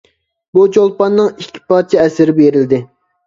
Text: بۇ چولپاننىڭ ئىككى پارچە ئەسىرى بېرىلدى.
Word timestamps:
بۇ 0.57 0.63
چولپاننىڭ 0.77 1.29
ئىككى 1.43 1.63
پارچە 1.73 2.01
ئەسىرى 2.05 2.35
بېرىلدى. 2.41 2.81